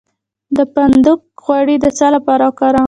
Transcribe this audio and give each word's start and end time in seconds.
د 0.55 0.57
فندق 0.73 1.19
غوړي 1.45 1.75
د 1.83 1.85
څه 1.97 2.07
لپاره 2.15 2.43
وکاروم؟ 2.49 2.79